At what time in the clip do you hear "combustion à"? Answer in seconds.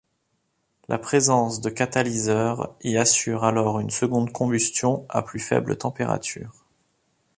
4.31-5.21